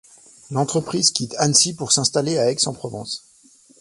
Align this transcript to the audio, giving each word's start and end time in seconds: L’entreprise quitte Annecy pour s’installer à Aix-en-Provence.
L’entreprise 0.49 1.11
quitte 1.11 1.35
Annecy 1.37 1.75
pour 1.75 1.91
s’installer 1.91 2.39
à 2.39 2.49
Aix-en-Provence. 2.49 3.23